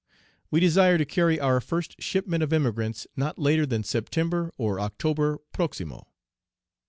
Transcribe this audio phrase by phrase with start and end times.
[0.49, 5.37] We desire to carry our first shipment of emigrants not later than September or October
[5.53, 6.07] proximo.